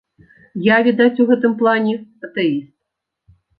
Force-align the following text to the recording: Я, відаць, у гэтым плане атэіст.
Я, 0.67 0.77
відаць, 0.87 1.19
у 1.25 1.27
гэтым 1.33 1.53
плане 1.61 1.93
атэіст. 2.29 2.75